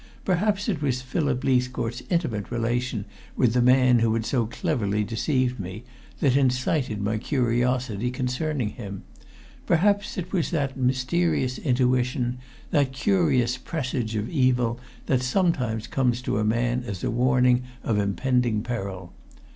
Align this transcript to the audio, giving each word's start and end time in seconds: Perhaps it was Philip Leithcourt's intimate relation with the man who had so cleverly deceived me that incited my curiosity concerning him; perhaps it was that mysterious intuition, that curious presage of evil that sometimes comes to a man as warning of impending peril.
Perhaps 0.25 0.67
it 0.67 0.81
was 0.81 1.03
Philip 1.03 1.43
Leithcourt's 1.43 2.01
intimate 2.09 2.49
relation 2.49 3.05
with 3.35 3.53
the 3.53 3.61
man 3.61 3.99
who 3.99 4.11
had 4.15 4.25
so 4.25 4.47
cleverly 4.47 5.03
deceived 5.03 5.59
me 5.59 5.83
that 6.21 6.35
incited 6.35 6.99
my 6.99 7.19
curiosity 7.19 8.09
concerning 8.09 8.69
him; 8.69 9.03
perhaps 9.67 10.17
it 10.17 10.33
was 10.33 10.49
that 10.49 10.75
mysterious 10.75 11.59
intuition, 11.59 12.39
that 12.71 12.93
curious 12.93 13.57
presage 13.57 14.15
of 14.15 14.27
evil 14.27 14.79
that 15.05 15.21
sometimes 15.21 15.85
comes 15.85 16.23
to 16.23 16.39
a 16.39 16.43
man 16.43 16.83
as 16.83 17.03
warning 17.03 17.61
of 17.83 17.99
impending 17.99 18.63
peril. 18.63 19.13